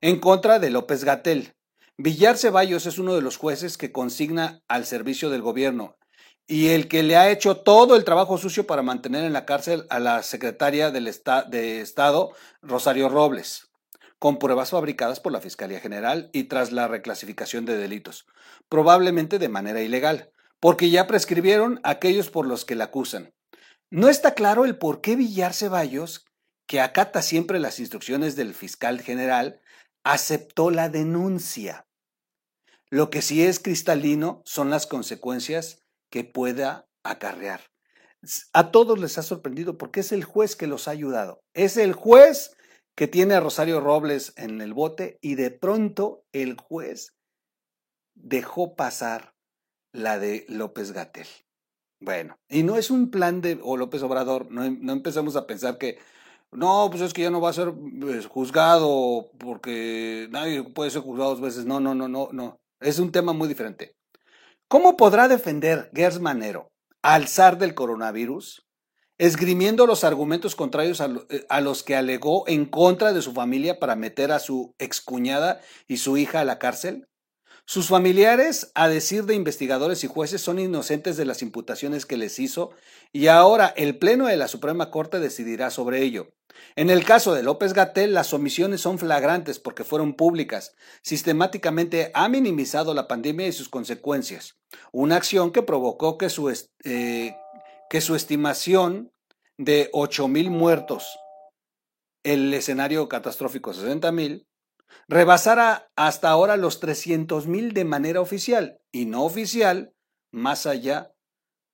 en 0.00 0.20
contra 0.20 0.58
de 0.58 0.70
López 0.70 1.04
Gatel. 1.04 1.54
Villar 1.96 2.38
Ceballos 2.38 2.86
es 2.86 2.98
uno 2.98 3.14
de 3.14 3.22
los 3.22 3.36
jueces 3.36 3.78
que 3.78 3.92
consigna 3.92 4.62
al 4.68 4.86
servicio 4.86 5.30
del 5.30 5.42
gobierno 5.42 5.96
y 6.46 6.68
el 6.68 6.88
que 6.88 7.02
le 7.02 7.16
ha 7.16 7.30
hecho 7.30 7.58
todo 7.58 7.96
el 7.96 8.04
trabajo 8.04 8.38
sucio 8.38 8.66
para 8.66 8.82
mantener 8.82 9.24
en 9.24 9.32
la 9.32 9.46
cárcel 9.46 9.86
a 9.90 10.00
la 10.00 10.22
secretaria 10.22 10.90
del 10.90 11.04
de 11.48 11.80
Estado, 11.80 12.32
Rosario 12.60 13.08
Robles, 13.08 13.71
con 14.22 14.38
pruebas 14.38 14.70
fabricadas 14.70 15.18
por 15.18 15.32
la 15.32 15.40
Fiscalía 15.40 15.80
General 15.80 16.30
y 16.32 16.44
tras 16.44 16.70
la 16.70 16.86
reclasificación 16.86 17.64
de 17.64 17.76
delitos, 17.76 18.24
probablemente 18.68 19.40
de 19.40 19.48
manera 19.48 19.82
ilegal, 19.82 20.30
porque 20.60 20.90
ya 20.90 21.08
prescribieron 21.08 21.80
aquellos 21.82 22.30
por 22.30 22.46
los 22.46 22.64
que 22.64 22.76
la 22.76 22.84
acusan. 22.84 23.34
No 23.90 24.08
está 24.08 24.34
claro 24.34 24.64
el 24.64 24.78
por 24.78 25.00
qué 25.00 25.16
Villar 25.16 25.54
Ceballos, 25.54 26.24
que 26.68 26.80
acata 26.80 27.20
siempre 27.20 27.58
las 27.58 27.80
instrucciones 27.80 28.36
del 28.36 28.54
fiscal 28.54 29.00
general, 29.00 29.60
aceptó 30.04 30.70
la 30.70 30.88
denuncia. 30.88 31.88
Lo 32.90 33.10
que 33.10 33.22
sí 33.22 33.42
es 33.42 33.58
cristalino 33.58 34.40
son 34.44 34.70
las 34.70 34.86
consecuencias 34.86 35.80
que 36.10 36.22
pueda 36.22 36.86
acarrear. 37.02 37.72
A 38.52 38.70
todos 38.70 39.00
les 39.00 39.18
ha 39.18 39.24
sorprendido 39.24 39.78
porque 39.78 39.98
es 39.98 40.12
el 40.12 40.22
juez 40.22 40.54
que 40.54 40.68
los 40.68 40.86
ha 40.86 40.92
ayudado. 40.92 41.42
Es 41.54 41.76
el 41.76 41.92
juez 41.92 42.52
que 42.94 43.08
tiene 43.08 43.34
a 43.34 43.40
Rosario 43.40 43.80
Robles 43.80 44.34
en 44.36 44.60
el 44.60 44.74
bote 44.74 45.18
y 45.20 45.34
de 45.34 45.50
pronto 45.50 46.24
el 46.32 46.56
juez 46.56 47.16
dejó 48.14 48.74
pasar 48.76 49.34
la 49.92 50.18
de 50.18 50.44
López 50.48 50.92
Gatel. 50.92 51.26
Bueno, 52.00 52.38
y 52.48 52.62
no 52.62 52.76
es 52.76 52.90
un 52.90 53.10
plan 53.10 53.40
de 53.40 53.60
o 53.62 53.76
López 53.76 54.02
Obrador, 54.02 54.50
no, 54.50 54.68
no 54.68 54.92
empezamos 54.92 55.36
a 55.36 55.46
pensar 55.46 55.78
que 55.78 55.98
no, 56.52 56.88
pues 56.90 57.02
es 57.02 57.14
que 57.14 57.22
ya 57.22 57.30
no 57.30 57.40
va 57.40 57.48
a 57.48 57.54
ser 57.54 57.72
pues, 57.72 58.26
juzgado 58.26 59.30
porque 59.38 60.28
nadie 60.30 60.62
puede 60.62 60.90
ser 60.90 61.00
juzgado 61.00 61.30
dos 61.30 61.40
veces. 61.40 61.64
No, 61.64 61.80
no, 61.80 61.94
no, 61.94 62.08
no, 62.08 62.28
no. 62.30 62.60
Es 62.80 62.98
un 62.98 63.10
tema 63.10 63.32
muy 63.32 63.48
diferente. 63.48 63.96
¿Cómo 64.68 64.96
podrá 64.96 65.28
defender 65.28 65.90
Gers 65.94 66.20
Manero 66.20 66.70
al 67.00 67.26
zar 67.26 67.58
del 67.58 67.74
coronavirus, 67.74 68.66
esgrimiendo 69.22 69.86
los 69.86 70.02
argumentos 70.02 70.56
contrarios 70.56 71.00
a, 71.00 71.08
eh, 71.30 71.46
a, 71.48 71.60
los 71.60 71.84
que 71.84 71.94
alegó 71.94 72.42
en 72.48 72.66
contra 72.66 73.12
de 73.12 73.22
su 73.22 73.32
familia 73.32 73.78
para 73.78 73.94
meter 73.94 74.32
a 74.32 74.40
su 74.40 74.74
excuñada 74.80 75.60
y 75.86 75.98
su 75.98 76.16
hija 76.16 76.40
a 76.40 76.44
la 76.44 76.58
cárcel? 76.58 77.06
Sus 77.64 77.86
familiares, 77.86 78.72
a 78.74 78.88
decir 78.88 79.24
de 79.24 79.36
investigadores 79.36 80.02
y 80.02 80.08
jueces, 80.08 80.40
son 80.40 80.58
inocentes 80.58 81.16
de 81.16 81.24
las 81.24 81.40
imputaciones 81.40 82.04
que 82.04 82.16
les 82.16 82.40
hizo 82.40 82.70
y 83.12 83.28
ahora 83.28 83.72
el 83.76 83.96
Pleno 83.96 84.26
de 84.26 84.36
la 84.36 84.48
Suprema 84.48 84.90
Corte 84.90 85.20
decidirá 85.20 85.70
sobre 85.70 86.02
ello. 86.02 86.34
En 86.74 86.90
el 86.90 87.04
caso 87.04 87.32
de 87.32 87.44
López 87.44 87.74
Gatel, 87.74 88.14
las 88.14 88.34
omisiones 88.34 88.80
son 88.80 88.98
flagrantes 88.98 89.60
porque 89.60 89.84
fueron 89.84 90.14
públicas. 90.14 90.74
Sistemáticamente 91.02 92.10
ha 92.12 92.28
minimizado 92.28 92.92
la 92.92 93.06
pandemia 93.06 93.46
y 93.46 93.52
sus 93.52 93.68
consecuencias. 93.68 94.56
Una 94.90 95.14
acción 95.14 95.52
que 95.52 95.62
provocó 95.62 96.18
que 96.18 96.28
su, 96.28 96.52
eh, 96.82 97.36
que 97.88 98.00
su 98.00 98.16
estimación 98.16 99.11
de 99.64 99.90
8 99.92 100.28
mil 100.28 100.50
muertos, 100.50 101.18
el 102.24 102.52
escenario 102.52 103.08
catastrófico 103.08 103.72
60 103.72 104.10
mil, 104.10 104.48
rebasara 105.08 105.90
hasta 105.96 106.30
ahora 106.30 106.56
los 106.56 106.80
300 106.80 107.46
mil 107.46 107.72
de 107.72 107.84
manera 107.84 108.20
oficial 108.20 108.80
y 108.90 109.06
no 109.06 109.24
oficial, 109.24 109.94
más 110.32 110.66
allá 110.66 111.12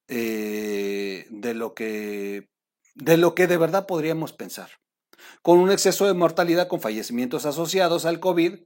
eh, 0.09 1.27
de, 1.31 1.55
lo 1.55 1.75
que, 1.75 2.51
de 2.95 3.17
lo 3.17 3.35
que 3.35 3.47
de 3.47 3.57
verdad 3.57 3.87
podríamos 3.87 4.33
pensar. 4.33 4.71
Con 5.43 5.59
un 5.59 5.71
exceso 5.71 6.07
de 6.07 6.15
mortalidad 6.15 6.69
con 6.69 6.81
fallecimientos 6.81 7.47
asociados 7.47 8.05
al 8.05 8.21
COVID 8.21 8.61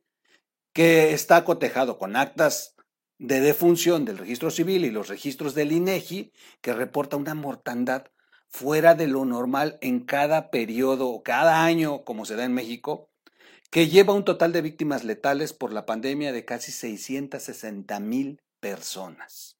que 0.74 1.12
está 1.12 1.44
cotejado 1.44 1.98
con 1.98 2.16
actas 2.16 2.74
de 3.18 3.40
defunción 3.40 4.04
del 4.04 4.18
registro 4.18 4.50
civil 4.50 4.84
y 4.84 4.90
los 4.90 5.08
registros 5.08 5.54
del 5.54 5.70
INEGI, 5.70 6.32
que 6.60 6.72
reporta 6.72 7.16
una 7.16 7.34
mortandad 7.34 8.06
fuera 8.52 8.94
de 8.94 9.08
lo 9.08 9.24
normal 9.24 9.78
en 9.80 10.00
cada 10.00 10.50
periodo, 10.50 11.22
cada 11.22 11.64
año, 11.64 12.04
como 12.04 12.26
se 12.26 12.36
da 12.36 12.44
en 12.44 12.52
México, 12.52 13.08
que 13.70 13.88
lleva 13.88 14.12
un 14.12 14.24
total 14.24 14.52
de 14.52 14.60
víctimas 14.60 15.04
letales 15.04 15.54
por 15.54 15.72
la 15.72 15.86
pandemia 15.86 16.32
de 16.32 16.44
casi 16.44 16.70
660 16.70 17.98
mil 18.00 18.42
personas. 18.60 19.56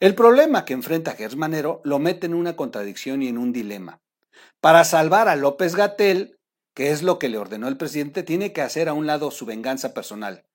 El 0.00 0.14
problema 0.14 0.64
que 0.64 0.72
enfrenta 0.72 1.12
Gersmanero 1.12 1.82
lo 1.84 1.98
mete 1.98 2.26
en 2.26 2.34
una 2.34 2.56
contradicción 2.56 3.22
y 3.22 3.28
en 3.28 3.36
un 3.36 3.52
dilema. 3.52 4.00
Para 4.60 4.84
salvar 4.84 5.28
a 5.28 5.36
López 5.36 5.76
Gatel, 5.76 6.38
que 6.74 6.90
es 6.90 7.02
lo 7.02 7.18
que 7.18 7.28
le 7.28 7.36
ordenó 7.36 7.68
el 7.68 7.76
presidente, 7.76 8.22
tiene 8.22 8.54
que 8.54 8.62
hacer 8.62 8.88
a 8.88 8.94
un 8.94 9.06
lado 9.06 9.30
su 9.30 9.44
venganza 9.44 9.92
personal. 9.92 10.46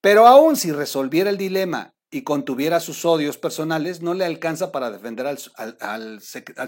Pero 0.00 0.26
aún 0.26 0.56
si 0.56 0.72
resolviera 0.72 1.28
el 1.28 1.36
dilema 1.36 1.94
y 2.10 2.22
contuviera 2.22 2.80
sus 2.80 3.04
odios 3.04 3.38
personales, 3.38 4.02
no 4.02 4.14
le 4.14 4.24
alcanza 4.24 4.72
para 4.72 4.90
defender 4.90 5.26
al, 5.26 6.20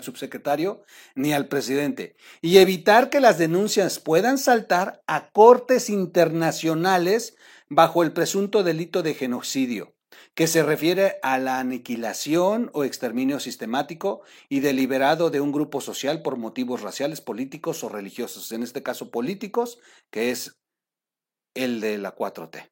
subsecretario 0.03 0.85
ni 1.15 1.33
al 1.33 1.49
presidente 1.49 2.17
y 2.41 2.59
evitar 2.59 3.11
que 3.11 3.21
las 3.21 3.39
denuncias 3.39 3.99
puedan 3.99 4.39
saltar 4.39 5.03
a 5.07 5.31
cortes 5.31 5.91
internacionales 5.91 7.37
bajo 7.69 8.03
el 8.03 8.13
presunto 8.13 8.63
delito 8.63 9.03
de 9.03 9.15
genocidio, 9.15 9.95
que 10.35 10.47
se 10.47 10.63
refiere 10.63 11.17
a 11.23 11.39
la 11.39 11.59
aniquilación 11.59 12.71
o 12.73 12.85
exterminio 12.85 13.41
sistemático 13.41 14.23
y 14.49 14.61
deliberado 14.61 15.31
de 15.31 15.41
un 15.41 15.53
grupo 15.53 15.81
social 15.81 16.23
por 16.23 16.37
motivos 16.37 16.83
raciales, 16.83 17.21
políticos 17.21 17.83
o 17.83 17.89
religiosos, 17.89 18.53
en 18.53 18.63
este 18.63 18.83
caso 18.83 19.11
políticos, 19.11 19.79
que 20.11 20.31
es 20.31 20.61
el 21.55 21.81
de 21.81 21.99
la 21.99 22.15
4T. 22.15 22.71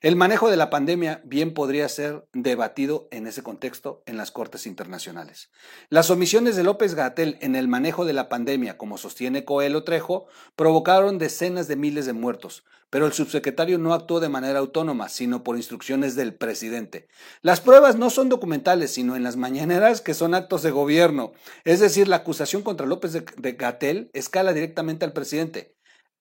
El 0.00 0.16
manejo 0.16 0.50
de 0.50 0.56
la 0.56 0.70
pandemia 0.70 1.20
bien 1.24 1.54
podría 1.54 1.88
ser 1.88 2.26
debatido 2.32 3.08
en 3.10 3.26
ese 3.26 3.42
contexto 3.42 4.02
en 4.06 4.16
las 4.16 4.30
Cortes 4.30 4.66
Internacionales. 4.66 5.50
Las 5.88 6.10
omisiones 6.10 6.56
de 6.56 6.64
López 6.64 6.94
Gatel 6.94 7.38
en 7.40 7.56
el 7.56 7.68
manejo 7.68 8.04
de 8.04 8.12
la 8.12 8.28
pandemia, 8.28 8.76
como 8.76 8.98
sostiene 8.98 9.44
Coelho 9.44 9.84
Trejo, 9.84 10.26
provocaron 10.56 11.18
decenas 11.18 11.68
de 11.68 11.76
miles 11.76 12.06
de 12.06 12.12
muertos, 12.12 12.64
pero 12.90 13.06
el 13.06 13.12
subsecretario 13.12 13.78
no 13.78 13.94
actuó 13.94 14.20
de 14.20 14.28
manera 14.28 14.58
autónoma, 14.58 15.08
sino 15.08 15.42
por 15.42 15.56
instrucciones 15.56 16.14
del 16.14 16.34
presidente. 16.34 17.08
Las 17.42 17.60
pruebas 17.60 17.96
no 17.96 18.10
son 18.10 18.28
documentales, 18.28 18.92
sino 18.92 19.16
en 19.16 19.22
las 19.22 19.36
mañaneras 19.36 20.00
que 20.00 20.14
son 20.14 20.34
actos 20.34 20.62
de 20.62 20.70
gobierno. 20.70 21.32
Es 21.64 21.80
decir, 21.80 22.08
la 22.08 22.16
acusación 22.16 22.62
contra 22.62 22.86
López 22.86 23.12
de 23.12 23.52
Gatel 23.52 24.10
escala 24.12 24.52
directamente 24.52 25.04
al 25.04 25.12
presidente 25.12 25.74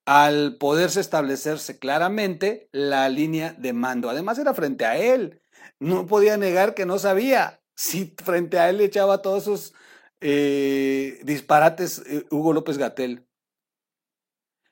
al 0.05 0.57
poderse 0.57 0.99
establecerse 0.99 1.79
claramente 1.79 2.67
la 2.71 3.07
línea 3.09 3.53
de 3.53 3.73
mando. 3.73 4.09
Además 4.09 4.39
era 4.39 4.53
frente 4.53 4.85
a 4.85 4.97
él. 4.97 5.41
No 5.79 6.07
podía 6.07 6.37
negar 6.37 6.73
que 6.73 6.85
no 6.85 6.99
sabía 6.99 7.61
si 7.75 8.15
frente 8.23 8.59
a 8.59 8.69
él 8.69 8.77
le 8.77 8.85
echaba 8.85 9.21
todos 9.21 9.43
esos 9.43 9.73
eh, 10.21 11.19
disparates 11.23 12.01
eh, 12.05 12.25
Hugo 12.29 12.53
López 12.53 12.77
Gatel. 12.77 13.27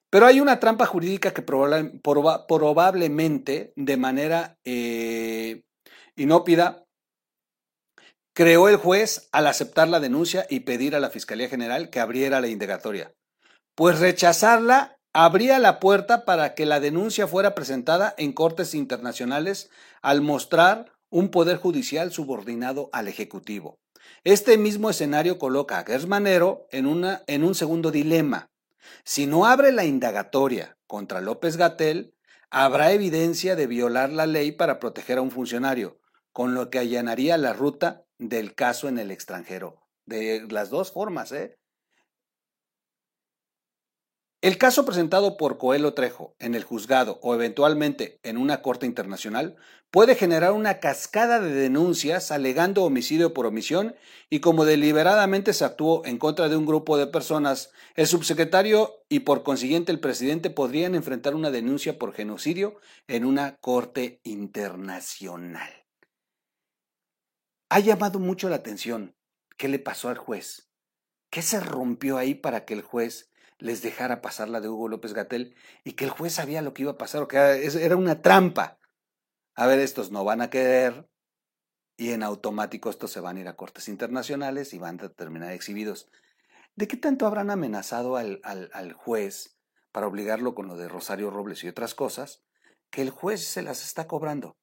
Pero 0.09 0.25
hay 0.25 0.39
una 0.41 0.59
trampa 0.59 0.85
jurídica 0.85 1.33
que 1.33 1.41
probablemente 1.41 3.73
de 3.77 3.97
manera 3.97 4.57
eh, 4.65 5.63
inópida 6.17 6.83
creó 8.33 8.67
el 8.67 8.75
juez 8.75 9.29
al 9.31 9.47
aceptar 9.47 9.87
la 9.87 10.01
denuncia 10.01 10.45
y 10.49 10.59
pedir 10.61 10.95
a 10.95 10.99
la 10.99 11.09
Fiscalía 11.09 11.47
General 11.47 11.89
que 11.89 12.01
abriera 12.01 12.41
la 12.41 12.49
indagatoria. 12.49 13.13
Pues 13.73 13.99
rechazarla 13.99 14.97
abría 15.13 15.59
la 15.59 15.79
puerta 15.79 16.25
para 16.25 16.53
que 16.55 16.65
la 16.65 16.79
denuncia 16.79 17.27
fuera 17.27 17.53
presentada 17.53 18.13
en 18.17 18.33
cortes 18.33 18.73
internacionales 18.73 19.69
al 20.01 20.21
mostrar 20.21 20.93
un 21.09 21.29
poder 21.29 21.57
judicial 21.57 22.11
subordinado 22.11 22.89
al 22.93 23.07
Ejecutivo. 23.07 23.79
Este 24.23 24.57
mismo 24.57 24.89
escenario 24.89 25.37
coloca 25.37 25.79
a 25.79 25.83
Gersmanero 25.83 26.67
en, 26.71 26.85
una, 26.85 27.23
en 27.27 27.43
un 27.43 27.55
segundo 27.55 27.91
dilema. 27.91 28.49
Si 29.03 29.27
no 29.27 29.45
abre 29.45 29.71
la 29.71 29.85
indagatoria 29.85 30.77
contra 30.87 31.21
López 31.21 31.57
Gatel, 31.57 32.15
habrá 32.49 32.91
evidencia 32.91 33.55
de 33.55 33.67
violar 33.67 34.11
la 34.11 34.25
ley 34.25 34.51
para 34.51 34.79
proteger 34.79 35.17
a 35.17 35.21
un 35.21 35.31
funcionario, 35.31 35.99
con 36.31 36.53
lo 36.53 36.69
que 36.69 36.79
allanaría 36.79 37.37
la 37.37 37.53
ruta 37.53 38.05
del 38.17 38.55
caso 38.55 38.87
en 38.87 38.99
el 38.99 39.11
extranjero. 39.11 39.81
De 40.05 40.45
las 40.49 40.69
dos 40.69 40.91
formas, 40.91 41.31
¿eh? 41.31 41.57
El 44.41 44.57
caso 44.57 44.85
presentado 44.85 45.37
por 45.37 45.59
Coelho 45.59 45.93
Trejo 45.93 46.35
en 46.39 46.55
el 46.55 46.63
juzgado 46.63 47.19
o 47.21 47.35
eventualmente 47.35 48.19
en 48.23 48.37
una 48.37 48.63
corte 48.63 48.87
internacional 48.87 49.55
puede 49.91 50.15
generar 50.15 50.53
una 50.53 50.79
cascada 50.79 51.39
de 51.39 51.53
denuncias 51.53 52.31
alegando 52.31 52.83
homicidio 52.83 53.35
por 53.35 53.45
omisión 53.45 53.95
y 54.31 54.39
como 54.39 54.65
deliberadamente 54.65 55.53
se 55.53 55.63
actuó 55.63 56.03
en 56.05 56.17
contra 56.17 56.49
de 56.49 56.55
un 56.55 56.65
grupo 56.65 56.97
de 56.97 57.05
personas, 57.05 57.69
el 57.93 58.07
subsecretario 58.07 59.03
y 59.09 59.19
por 59.19 59.43
consiguiente 59.43 59.91
el 59.91 59.99
presidente 59.99 60.49
podrían 60.49 60.95
enfrentar 60.95 61.35
una 61.35 61.51
denuncia 61.51 61.99
por 61.99 62.11
genocidio 62.11 62.79
en 63.07 63.25
una 63.25 63.57
corte 63.57 64.21
internacional. 64.23 65.69
Ha 67.69 67.79
llamado 67.79 68.17
mucho 68.17 68.49
la 68.49 68.55
atención 68.55 69.15
qué 69.55 69.67
le 69.67 69.77
pasó 69.77 70.09
al 70.09 70.17
juez. 70.17 70.71
¿Qué 71.29 71.43
se 71.43 71.59
rompió 71.59 72.17
ahí 72.17 72.33
para 72.33 72.65
que 72.65 72.73
el 72.73 72.81
juez 72.81 73.30
les 73.61 73.81
dejara 73.81 74.21
pasar 74.21 74.49
la 74.49 74.59
de 74.59 74.67
Hugo 74.67 74.89
López 74.89 75.13
Gatel 75.13 75.55
y 75.83 75.93
que 75.93 76.05
el 76.05 76.09
juez 76.09 76.33
sabía 76.33 76.61
lo 76.61 76.73
que 76.73 76.81
iba 76.81 76.91
a 76.91 76.97
pasar, 76.97 77.21
o 77.21 77.27
que 77.27 77.37
era 77.37 77.95
una 77.95 78.21
trampa. 78.21 78.79
A 79.55 79.67
ver, 79.67 79.79
estos 79.79 80.11
no 80.11 80.25
van 80.25 80.41
a 80.41 80.49
querer 80.49 81.07
y 81.95 82.11
en 82.11 82.23
automático 82.23 82.89
estos 82.89 83.11
se 83.11 83.19
van 83.19 83.37
a 83.37 83.41
ir 83.41 83.47
a 83.47 83.55
cortes 83.55 83.87
internacionales 83.87 84.73
y 84.73 84.79
van 84.79 84.99
a 85.01 85.09
terminar 85.09 85.51
exhibidos. 85.51 86.09
¿De 86.75 86.87
qué 86.87 86.97
tanto 86.97 87.27
habrán 87.27 87.51
amenazado 87.51 88.17
al, 88.17 88.41
al 88.43 88.93
juez 88.93 89.57
para 89.91 90.07
obligarlo 90.07 90.55
con 90.55 90.67
lo 90.67 90.75
de 90.77 90.87
Rosario 90.87 91.29
Robles 91.29 91.63
y 91.63 91.67
otras 91.67 91.93
cosas 91.93 92.43
que 92.89 93.03
el 93.03 93.11
juez 93.11 93.45
se 93.45 93.61
las 93.61 93.85
está 93.85 94.07
cobrando? 94.07 94.57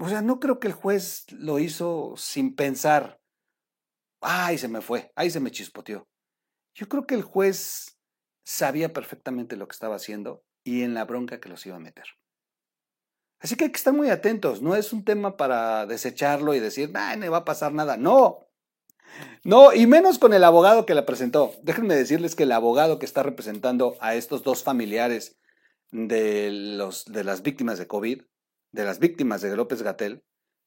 O 0.00 0.08
sea, 0.08 0.20
no 0.22 0.40
creo 0.40 0.58
que 0.58 0.66
el 0.66 0.74
juez 0.74 1.26
lo 1.30 1.58
hizo 1.60 2.14
sin 2.16 2.54
pensar. 2.56 3.20
Ay, 4.20 4.58
se 4.58 4.68
me 4.68 4.80
fue, 4.80 5.12
ay, 5.14 5.30
se 5.30 5.40
me 5.40 5.50
chispoteó. 5.50 6.08
Yo 6.76 6.90
creo 6.90 7.06
que 7.06 7.14
el 7.14 7.22
juez 7.22 7.98
sabía 8.44 8.92
perfectamente 8.92 9.56
lo 9.56 9.66
que 9.66 9.72
estaba 9.72 9.96
haciendo 9.96 10.44
y 10.62 10.82
en 10.82 10.92
la 10.92 11.06
bronca 11.06 11.40
que 11.40 11.48
los 11.48 11.64
iba 11.64 11.76
a 11.76 11.80
meter. 11.80 12.04
Así 13.40 13.56
que 13.56 13.64
hay 13.64 13.72
que 13.72 13.78
estar 13.78 13.94
muy 13.94 14.10
atentos. 14.10 14.60
No 14.60 14.76
es 14.76 14.92
un 14.92 15.02
tema 15.02 15.38
para 15.38 15.86
desecharlo 15.86 16.54
y 16.54 16.60
decir, 16.60 16.90
no, 16.90 17.16
no 17.16 17.30
va 17.30 17.38
a 17.38 17.44
pasar 17.46 17.72
nada. 17.72 17.96
No. 17.96 18.46
No, 19.42 19.72
y 19.72 19.86
menos 19.86 20.18
con 20.18 20.34
el 20.34 20.44
abogado 20.44 20.84
que 20.84 20.94
la 20.94 21.06
presentó. 21.06 21.54
Déjenme 21.62 21.94
decirles 21.94 22.34
que 22.34 22.42
el 22.42 22.52
abogado 22.52 22.98
que 22.98 23.06
está 23.06 23.22
representando 23.22 23.96
a 24.00 24.14
estos 24.14 24.42
dos 24.42 24.62
familiares 24.62 25.38
de, 25.92 26.50
los, 26.50 27.06
de 27.06 27.24
las 27.24 27.42
víctimas 27.42 27.78
de 27.78 27.86
COVID, 27.86 28.22
de 28.72 28.84
las 28.84 28.98
víctimas 28.98 29.40
de 29.40 29.56
López 29.56 29.82
Gatel, 29.82 30.24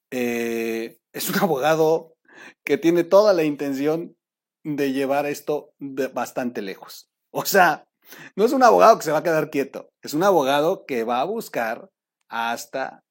eh, 0.10 1.00
es 1.14 1.30
un 1.30 1.36
abogado 1.44 2.16
que 2.64 2.80
tiene 2.80 3.04
toda 3.04 3.34
la 3.34 3.44
intención 3.44 4.16
de 4.64 4.92
llevar 4.92 5.26
esto 5.26 5.74
bastante 5.80 6.62
lejos. 6.62 7.10
O 7.32 7.46
sea, 7.46 7.88
no 8.36 8.46
es 8.46 8.52
un 8.52 8.64
abogado 8.64 8.98
que 8.98 9.04
se 9.04 9.12
va 9.12 9.20
a 9.20 9.24
quedar 9.24 9.50
quieto, 9.50 9.92
es 10.02 10.14
un 10.14 10.24
abogado 10.24 10.86
que 10.86 11.04
va 11.04 11.22
a 11.22 11.26
buscar 11.26 11.90
hasta 12.28 13.04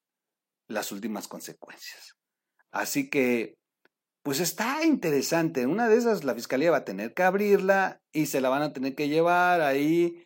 las 0.69 0.93
últimas 0.93 1.29
consecuencias. 1.29 2.17
Así 2.71 3.09
que, 3.09 3.57
pues 4.23 4.41
está 4.41 4.85
interesante. 4.85 5.67
Una 5.67 5.89
de 5.89 5.97
esas 5.97 6.25
la 6.25 6.35
fiscalía 6.35 6.71
va 6.71 6.79
a 6.79 6.85
tener 6.85 7.15
que 7.15 7.23
abrirla 7.23 8.03
y 8.13 8.27
se 8.27 8.41
la 8.41 8.51
van 8.51 8.63
a 8.63 8.73
tener 8.73 8.95
que 8.95 9.09
llevar 9.09 9.63
ahí. 9.63 10.25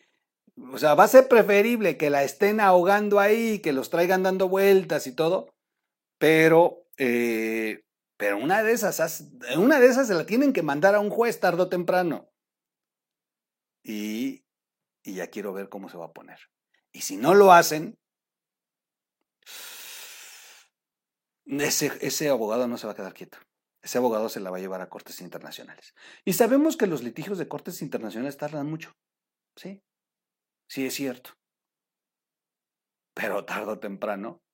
O 0.72 0.78
sea, 0.78 0.94
va 0.94 1.04
a 1.04 1.08
ser 1.08 1.28
preferible 1.28 1.96
que 1.96 2.10
la 2.10 2.24
estén 2.24 2.60
ahogando 2.60 3.20
ahí, 3.20 3.60
que 3.60 3.72
los 3.72 3.90
traigan 3.90 4.22
dando 4.22 4.48
vueltas 4.48 5.06
y 5.06 5.14
todo, 5.14 5.54
pero 6.18 6.84
eh, 6.98 7.84
pero 8.22 8.38
una 8.38 8.62
de 8.62 8.70
esas, 8.70 9.32
una 9.56 9.80
de 9.80 9.86
esas 9.88 10.06
se 10.06 10.14
la 10.14 10.24
tienen 10.24 10.52
que 10.52 10.62
mandar 10.62 10.94
a 10.94 11.00
un 11.00 11.10
juez 11.10 11.40
tarde 11.40 11.62
o 11.62 11.68
temprano. 11.68 12.30
Y, 13.82 14.44
ya 15.02 15.26
quiero 15.26 15.52
ver 15.52 15.68
cómo 15.68 15.88
se 15.88 15.96
va 15.96 16.04
a 16.04 16.12
poner. 16.12 16.38
Y 16.92 17.00
si 17.00 17.16
no 17.16 17.34
lo 17.34 17.52
hacen, 17.52 17.98
ese, 21.46 21.90
ese 22.00 22.28
abogado 22.28 22.68
no 22.68 22.78
se 22.78 22.86
va 22.86 22.92
a 22.92 22.94
quedar 22.94 23.12
quieto. 23.12 23.38
Ese 23.82 23.98
abogado 23.98 24.28
se 24.28 24.38
la 24.38 24.52
va 24.52 24.58
a 24.58 24.60
llevar 24.60 24.82
a 24.82 24.88
cortes 24.88 25.20
internacionales. 25.20 25.92
Y 26.24 26.34
sabemos 26.34 26.76
que 26.76 26.86
los 26.86 27.02
litigios 27.02 27.38
de 27.38 27.48
cortes 27.48 27.82
internacionales 27.82 28.36
tardan 28.36 28.70
mucho. 28.70 28.92
Sí, 29.56 29.82
sí 30.68 30.86
es 30.86 30.94
cierto. 30.94 31.32
Pero 33.14 33.44
tarde 33.44 33.72
o 33.72 33.80
temprano, 33.80 34.44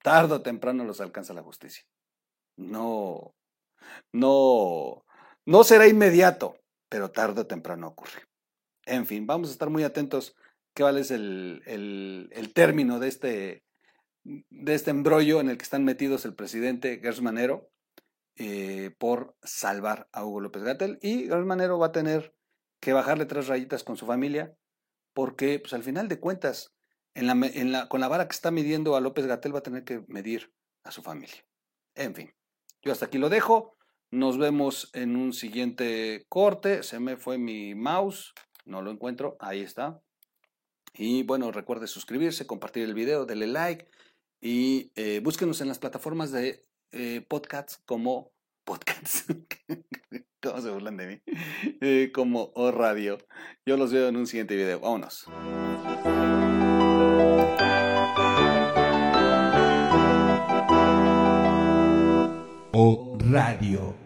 tarde 0.00 0.34
o 0.34 0.42
temprano 0.42 0.84
los 0.84 1.00
alcanza 1.00 1.34
la 1.34 1.42
justicia. 1.42 1.84
No, 2.56 3.34
no, 4.12 5.04
no 5.46 5.64
será 5.64 5.88
inmediato, 5.88 6.56
pero 6.88 7.10
tarde 7.10 7.42
o 7.42 7.46
temprano 7.46 7.88
ocurre. 7.88 8.22
En 8.84 9.06
fin, 9.06 9.26
vamos 9.26 9.48
a 9.48 9.52
estar 9.52 9.70
muy 9.70 9.84
atentos 9.84 10.36
qué 10.74 10.82
vale 10.82 11.00
es 11.00 11.10
el, 11.10 11.62
el, 11.66 12.52
término 12.52 12.98
de 12.98 13.08
este, 13.08 13.64
de 14.24 14.74
este 14.74 14.90
embrollo 14.90 15.40
en 15.40 15.48
el 15.48 15.58
que 15.58 15.64
están 15.64 15.84
metidos 15.84 16.24
el 16.24 16.34
presidente 16.34 16.98
Gersmanero 17.00 17.70
eh, 18.36 18.94
por 18.98 19.36
salvar 19.42 20.08
a 20.12 20.24
Hugo 20.24 20.40
López 20.40 20.62
Gatel. 20.62 20.98
Y 21.02 21.26
Gersmanero 21.26 21.78
va 21.78 21.88
a 21.88 21.92
tener 21.92 22.34
que 22.80 22.92
bajarle 22.92 23.26
tres 23.26 23.46
rayitas 23.46 23.84
con 23.84 23.96
su 23.96 24.06
familia, 24.06 24.56
porque 25.12 25.58
pues, 25.60 25.72
al 25.72 25.82
final 25.82 26.08
de 26.08 26.18
cuentas, 26.18 26.74
en 27.14 27.26
la, 27.72 27.88
con 27.88 28.00
la 28.00 28.08
vara 28.08 28.26
que 28.26 28.34
está 28.34 28.50
midiendo 28.50 28.96
a 28.96 29.00
López 29.00 29.26
Gatel 29.26 29.54
va 29.54 29.58
a 29.58 29.62
tener 29.62 29.84
que 29.84 30.04
medir 30.08 30.52
a 30.82 30.90
su 30.90 31.02
familia. 31.02 31.44
En 31.94 32.14
fin. 32.14 32.34
Yo 32.82 32.92
hasta 32.92 33.06
aquí 33.06 33.18
lo 33.18 33.28
dejo. 33.28 33.76
Nos 34.10 34.38
vemos 34.38 34.90
en 34.92 35.16
un 35.16 35.32
siguiente 35.32 36.26
corte. 36.28 36.82
Se 36.82 37.00
me 37.00 37.16
fue 37.16 37.38
mi 37.38 37.74
mouse. 37.74 38.34
No 38.64 38.82
lo 38.82 38.90
encuentro. 38.90 39.36
Ahí 39.40 39.60
está. 39.60 40.02
Y 40.94 41.22
bueno, 41.22 41.50
recuerde 41.52 41.86
suscribirse, 41.86 42.46
compartir 42.46 42.84
el 42.84 42.94
video, 42.94 43.24
denle 43.24 43.46
like 43.46 43.88
y 44.40 44.92
eh, 44.96 45.20
búsquenos 45.22 45.60
en 45.60 45.68
las 45.68 45.78
plataformas 45.78 46.32
de 46.32 46.62
eh, 46.90 47.24
podcasts 47.26 47.80
como 47.86 48.32
podcasts. 48.64 49.24
¿Cómo 50.42 50.60
se 50.60 50.70
burlan 50.70 50.96
de 50.96 51.06
mí? 51.06 51.22
Eh, 51.80 52.10
como 52.12 52.50
O 52.54 52.72
Radio. 52.72 53.18
Yo 53.64 53.76
los 53.76 53.92
veo 53.92 54.08
en 54.08 54.16
un 54.16 54.26
siguiente 54.26 54.56
video. 54.56 54.80
Vámonos. 54.80 55.26
Radio. 63.30 64.01